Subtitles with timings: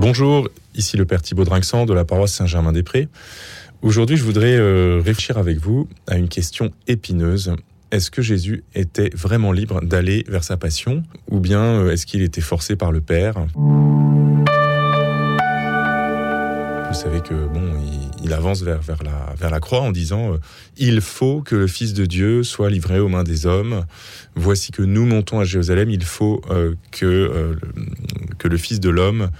[0.00, 3.08] Bonjour, ici le Père Thibaud Drinxan de la paroisse Saint-Germain-des-Prés.
[3.82, 7.52] Aujourd'hui, je voudrais euh, réfléchir avec vous à une question épineuse.
[7.90, 12.22] Est-ce que Jésus était vraiment libre d'aller vers sa passion ou bien euh, est-ce qu'il
[12.22, 13.44] était forcé par le Père?
[16.86, 17.72] Vous savez que bon,
[18.22, 20.38] il, avance vers, la, croix en disant euh,
[20.76, 23.84] Il faut que le Fils de Dieu soit livré aux mains des hommes.
[24.36, 25.90] Voici que nous montons à Jérusalem.
[25.90, 26.40] Il faut
[26.92, 27.58] que,
[28.38, 29.30] que le Fils de l'homme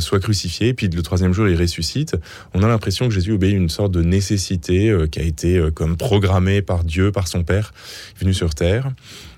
[0.00, 2.16] soit crucifié, puis le troisième jour il ressuscite,
[2.54, 5.70] on a l'impression que Jésus obéit une sorte de nécessité euh, qui a été euh,
[5.70, 7.72] comme programmée par Dieu, par son Père,
[8.18, 8.90] venu sur terre.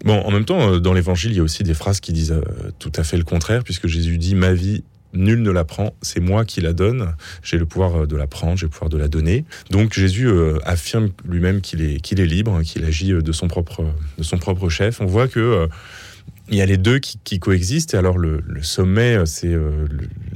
[0.05, 2.34] Bon, en même temps, dans l'Évangile, il y a aussi des phrases qui disent
[2.79, 6.21] tout à fait le contraire, puisque Jésus dit ma vie Nul ne la prend, c'est
[6.21, 7.15] moi qui la donne.
[7.43, 9.45] J'ai le pouvoir de la prendre, j'ai le pouvoir de la donner.
[9.70, 10.29] Donc Jésus
[10.65, 13.84] affirme lui-même qu'il est, est libre, qu'il agit de son propre,
[14.19, 15.01] de son propre chef.
[15.01, 15.69] On voit que
[16.51, 17.95] il y a les deux qui, coexistent.
[17.95, 19.87] Et alors, le, sommet, euh, c'est euh,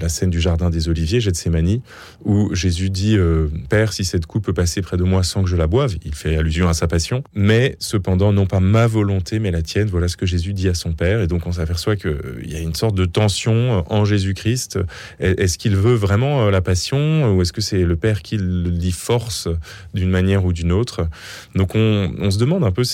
[0.01, 1.81] la scène du jardin des Oliviers, Gethsemane,
[2.25, 5.51] où Jésus dit euh, Père, si cette coupe peut passer près de moi sans que
[5.51, 9.41] je la boive, il fait allusion à sa passion, mais cependant, non pas ma volonté,
[9.41, 9.89] mais la tienne.
[9.89, 11.21] Voilà ce que Jésus dit à son Père.
[11.21, 14.79] Et donc, on s'aperçoit qu'il y a une sorte de tension en Jésus-Christ.
[15.19, 19.49] Est-ce qu'il veut vraiment la passion, ou est-ce que c'est le Père qui l'y force
[19.95, 21.09] d'une manière ou d'une autre?
[21.57, 22.85] Donc, on, on, se demande un peu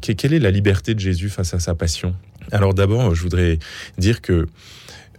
[0.00, 2.14] quelle est la liberté de Jésus face à sa passion?
[2.52, 3.58] Alors d'abord, je voudrais
[3.98, 4.46] dire que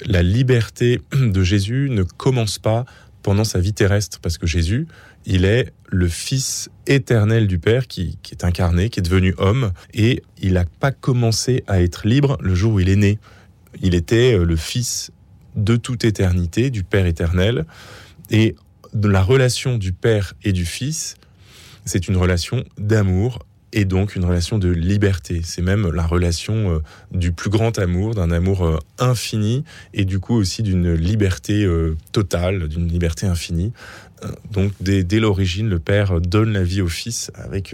[0.06, 2.86] la liberté de Jésus ne commence pas
[3.22, 4.88] pendant sa vie terrestre, parce que Jésus,
[5.26, 10.24] il est le Fils éternel du Père qui, est incarné, qui est devenu homme, et
[10.42, 13.20] il n'a pas commencé à être libre le jour où il est né.
[13.82, 15.12] Il était euh, le Fils
[15.56, 17.66] de toute éternité, du Père éternel,
[18.32, 18.56] et
[18.94, 21.16] la relation du Père et du Fils,
[21.86, 23.40] c'est une relation d'amour
[23.74, 25.42] et donc une relation de liberté.
[25.44, 26.80] C'est même la relation euh,
[27.12, 31.96] du plus grand amour, d'un amour euh, infini et du coup aussi d'une liberté euh,
[32.12, 33.74] totale, d'une liberté infinie.
[34.52, 37.74] Donc dès, dès l'origine, le Père donne la vie au Fils avec,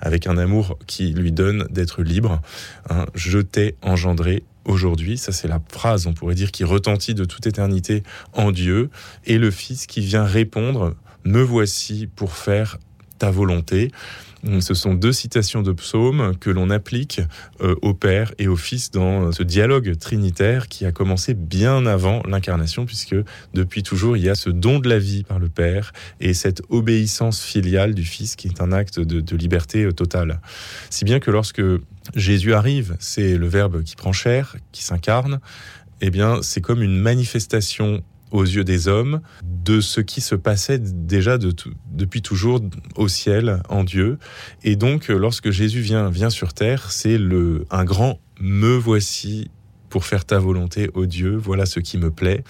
[0.00, 2.40] avec un amour qui lui donne d'être libre.
[2.88, 5.18] Hein, je t'ai engendré aujourd'hui.
[5.18, 8.02] Ça, c'est la phrase, on pourrait dire, qui retentit de toute éternité
[8.32, 8.88] en Dieu.
[9.26, 12.78] Et le Fils qui vient répondre, me voici pour faire
[13.24, 13.90] ta volonté.
[14.60, 17.22] Ce sont deux citations de psaumes que l'on applique
[17.62, 22.22] euh, au Père et au Fils dans ce dialogue trinitaire qui a commencé bien avant
[22.28, 23.16] l'incarnation, puisque
[23.54, 26.60] depuis toujours, il y a ce don de la vie par le Père et cette
[26.68, 30.42] obéissance filiale du Fils qui est un acte de, liberté euh, totale.
[30.90, 31.62] Si bien que lorsque
[32.14, 35.40] Jésus arrive, c'est le Verbe qui prend chair, qui s'incarne,
[36.02, 38.02] eh bien, c'est comme une manifestation
[38.34, 42.60] aux yeux des hommes de ce qui se passait déjà depuis toujours
[42.96, 44.18] au ciel, en Dieu.
[44.64, 49.50] Et donc, lorsque Jésus vient, sur terre, c'est le, un grand me voici
[49.88, 52.42] pour faire ta volonté, ô Dieu, voilà ce qui me plaît.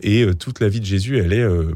[0.00, 1.72] Et euh, toute la vie de Jésus, elle est, euh,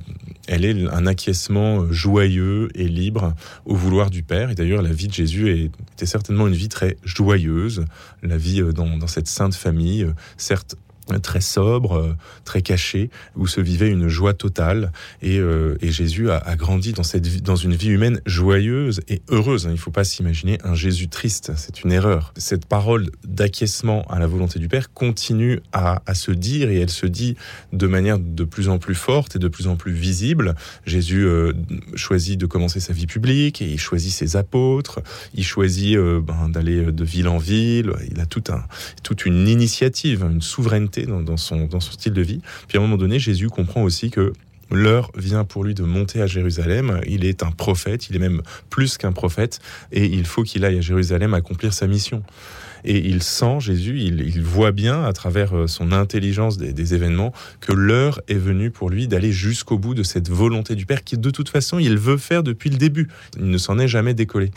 [0.48, 3.32] elle est un acquiescement joyeux et libre
[3.64, 4.50] au vouloir du Père.
[4.50, 7.84] Et d'ailleurs, la vie de Jésus était certainement une vie très joyeuse,
[8.24, 10.74] la vie euh, dans, dans cette sainte famille, certes
[11.22, 14.92] très sobre, euh, très caché, où se vivait une joie totale.
[15.20, 19.64] Et, euh, Jésus a, grandi dans, cette, dans une vie humaine joyeuse et heureuse.
[19.64, 22.32] Il ne faut pas s'imaginer un Jésus triste, c'est une erreur.
[22.36, 27.06] Cette parole d'acquiescement à la volonté du Père continue à, se dire et elle se
[27.06, 27.36] dit
[27.72, 30.54] de manière de plus en plus forte et de plus en plus visible.
[30.86, 31.52] Jésus euh,
[31.94, 35.00] choisit de commencer sa vie publique et il choisit ses apôtres,
[35.34, 40.91] il choisit ben, d'aller de ville en ville, il a toute une initiative, une souveraineté
[41.00, 42.40] dans, son, dans son style de vie.
[42.68, 44.32] Puis à un moment donné, Jésus comprend aussi que
[44.70, 47.00] l'heure vient pour lui de monter à Jérusalem.
[47.06, 49.60] Il est un prophète, il est même plus qu'un prophète,
[49.90, 52.22] et il faut qu'il aille à Jérusalem accomplir sa mission.
[52.84, 57.32] Et il sent, Jésus, il, voit bien à travers euh, son intelligence des, des événements
[57.60, 61.16] que l'heure est venue pour lui d'aller jusqu'au bout de cette volonté du Père qui,
[61.16, 63.06] de toute façon, il veut faire depuis le début.
[63.38, 64.50] Il ne s'en est jamais décollé.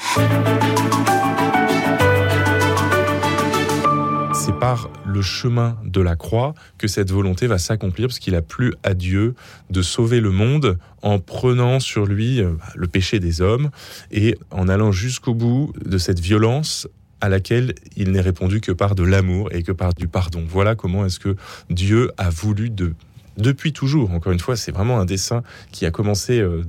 [4.46, 8.44] C'est par le chemin de la croix que cette volonté va s'accomplir, parce qu'il a
[8.44, 9.34] plu à Dieu
[9.72, 13.72] de sauver le monde en prenant sur lui euh, le péché des hommes
[14.12, 16.88] et en allant jusqu'au bout de cette violence
[17.22, 20.44] à laquelle il n'est répondu que par de l'amour et que par du pardon.
[20.48, 21.36] Voilà comment est-ce que
[21.72, 22.94] Dieu a voulu de
[23.38, 24.12] depuis toujours.
[24.12, 26.64] Encore une fois, c'est vraiment un dessin qui a commencé euh,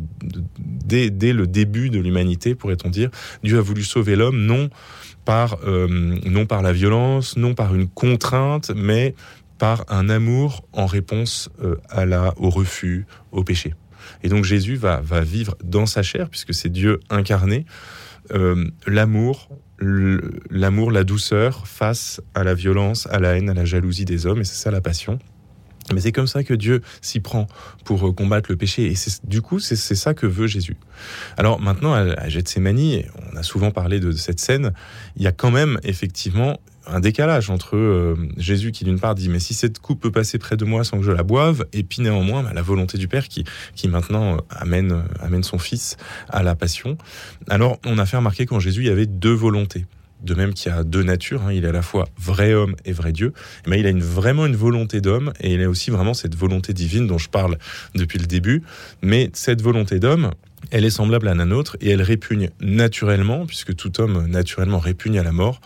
[0.59, 3.11] dès, le début de l'humanité, pourrait-on dire.
[3.43, 4.71] Dieu a voulu sauver l'homme, non
[5.25, 5.87] par, euh,
[6.25, 9.15] non par la violence, non par une contrainte, mais
[9.59, 13.75] par un amour en réponse euh, à la, au refus, au péché.
[14.23, 17.65] Et donc Jésus va, va vivre dans sa chair, puisque c'est Dieu incarné,
[18.87, 19.49] l'amour,
[19.79, 24.41] l'amour, la douceur face à la violence, à la haine, à la jalousie des hommes,
[24.41, 25.19] et c'est ça la passion.
[25.93, 27.47] Mais c'est comme ça que Dieu s'y prend
[27.85, 28.91] pour euh, combattre le péché.
[28.91, 28.95] Et
[29.25, 30.77] du coup, c'est ça que veut Jésus.
[31.37, 33.03] Alors maintenant, à Gethsemane,
[33.33, 34.73] on a souvent parlé de cette scène,
[35.17, 39.29] il y a quand même effectivement un décalage entre euh, Jésus qui d'une part dit
[39.29, 41.83] mais si cette coupe peut passer près de moi sans que je la boive et
[41.83, 43.45] puis néanmoins bah, la volonté du Père qui,
[43.75, 45.97] qui maintenant euh, amène, amène son Fils
[46.29, 46.97] à la passion.
[47.49, 49.87] Alors on a fait remarquer qu'en Jésus il y avait deux volontés
[50.23, 51.53] de même qu'il y a deux natures, hein.
[51.53, 53.33] il est à la fois vrai homme et vrai Dieu,
[53.67, 56.73] mais il a une, vraiment une volonté d'homme et il a aussi vraiment cette volonté
[56.73, 57.59] divine dont je parle
[57.95, 58.63] depuis le début.
[59.03, 60.31] Mais cette volonté d'homme,
[60.71, 65.19] elle est semblable à la nôtre et elle répugne naturellement, puisque tout homme naturellement répugne
[65.19, 65.61] à la mort.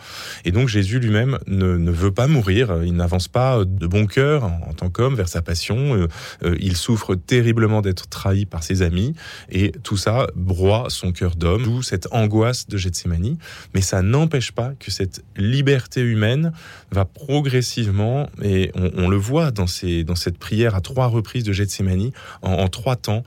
[0.45, 4.73] Et donc Jésus lui-même ne, veut pas mourir, il n'avance pas de bon cœur en,
[4.73, 6.07] tant qu'homme vers sa passion, euh,
[6.43, 9.13] euh, il souffre terriblement d'être trahi par ses amis,
[9.49, 13.37] et tout ça broie son cœur d'homme, d'où cette angoisse de Gethsemane.
[13.73, 16.51] Mais ça n'empêche pas que cette liberté humaine
[16.91, 21.53] va progressivement, et on, le voit dans, ces, dans cette prière à trois reprises de
[21.53, 22.11] Gethsemane,
[22.41, 23.23] en, trois temps,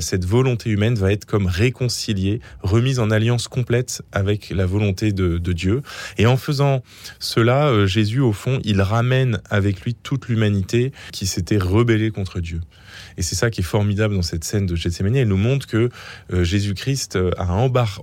[0.00, 5.38] cette volonté humaine va être comme réconciliée, remise en alliance complète avec la volonté de,
[5.52, 5.82] Dieu.
[6.16, 6.82] Et en faisant
[7.18, 12.40] cela, euh, Jésus, au fond, il ramène avec lui toute l'humanité qui s'était rebellée contre
[12.40, 12.60] Dieu.
[13.16, 15.16] Et c'est ça qui est formidable dans cette scène de Gethsemane.
[15.16, 15.88] Elle nous montre que
[16.32, 17.32] euh, Jésus-Christ euh,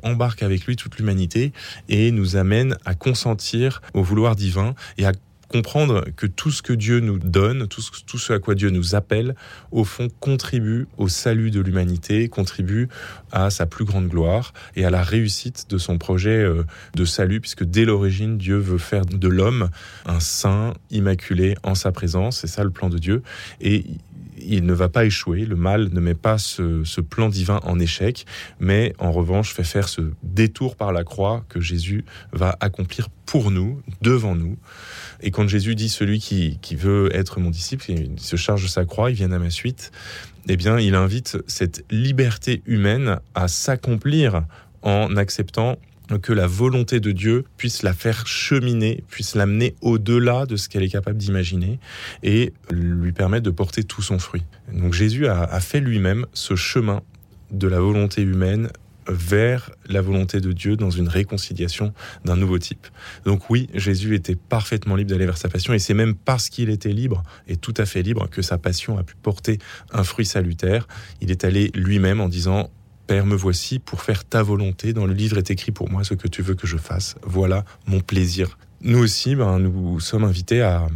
[0.03, 1.53] embarque avec lui toute l'humanité
[1.87, 5.13] et nous amène à consentir au vouloir divin et à
[5.47, 9.35] comprendre que tout ce que Dieu nous donne, tout ce, à quoi Dieu nous appelle,
[9.71, 12.89] au fond, contribue au salut de l'humanité, contribue
[13.31, 16.63] à sa plus grande gloire et à la réussite de son projet euh,
[16.95, 19.69] de salut, puisque dès l'origine, Dieu veut faire de l'homme
[20.05, 22.39] un saint immaculé en sa présence.
[22.39, 23.23] C'est ça le plan de Dieu.
[23.61, 23.85] Et
[24.37, 25.45] il ne va pas échouer.
[25.45, 28.25] Le mal ne met pas ce, plan divin en échec,
[28.59, 33.51] mais en revanche fait faire ce détour par la croix que Jésus va accomplir pour
[33.51, 34.57] nous, devant nous.
[35.21, 38.67] Et quand Jésus dit celui qui, qui veut être mon disciple, il se charge de
[38.67, 39.91] sa croix, il vient à ma suite,
[40.49, 44.43] eh bien, il invite cette liberté humaine à s'accomplir
[44.81, 45.77] en acceptant
[46.21, 50.83] que la volonté de Dieu puisse la faire cheminer, puisse l'amener au-delà de ce qu'elle
[50.83, 51.79] est capable d'imaginer
[52.23, 54.43] et lui permettre de porter tout son fruit.
[54.71, 57.01] Donc Jésus a, a fait lui-même ce chemin
[57.51, 58.69] de la volonté humaine
[59.09, 61.93] vers la volonté de Dieu dans une réconciliation
[62.25, 62.87] d'un nouveau type.
[63.25, 66.69] Donc oui, Jésus était parfaitement libre d'aller vers sa passion et c'est même parce qu'il
[66.69, 69.59] était libre et tout à fait libre que sa passion a pu porter
[69.91, 70.87] un fruit salutaire.
[71.21, 72.69] Il est allé lui-même en disant
[73.07, 74.91] Père, me voici pour faire ta volonté.
[74.91, 77.15] Dans le livre est écrit pour moi ce que tu veux que je fasse.
[77.23, 78.57] Voilà mon plaisir.
[78.81, 80.87] Nous aussi, ben, nous sommes invités à,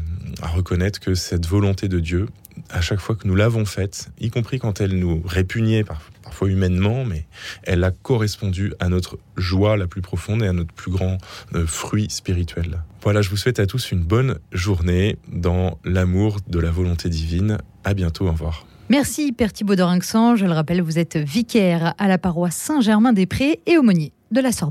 [0.42, 2.28] à reconnaître que cette volonté de Dieu,
[2.70, 5.86] à chaque fois que nous l'avons faite, y compris quand elle nous répugnait
[6.22, 7.26] parfois humainement, mais
[7.64, 11.18] elle a correspondu à notre joie la plus profonde et à notre plus grand
[11.56, 12.84] euh, fruit spirituel.
[13.04, 17.58] Voilà, je vous souhaite à tous une bonne journée dans l'amour de la volonté divine.
[17.84, 18.66] À bientôt, au revoir.
[18.92, 24.12] Merci Père Thibaud Je le rappelle, vous êtes vicaire à la paroisse Saint-Germain-des-Prés et aumônier
[24.32, 24.70] de la Sorbonne.